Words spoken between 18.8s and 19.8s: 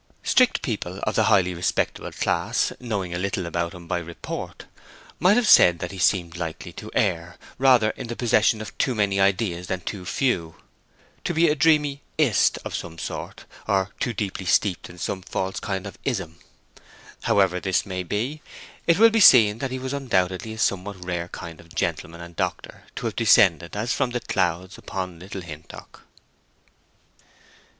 it will be seen that he